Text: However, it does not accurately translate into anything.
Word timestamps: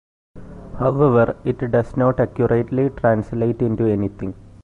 However, 0.79 1.35
it 1.45 1.59
does 1.69 1.95
not 1.95 2.19
accurately 2.19 2.89
translate 2.89 3.61
into 3.61 3.83
anything. 3.85 4.33